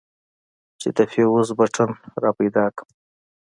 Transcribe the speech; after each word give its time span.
چې 0.79 0.89
د 0.97 0.99
فيوز 1.11 1.47
بټن 1.57 1.89
راپيدا 2.23 2.65
کړم. 2.77 2.89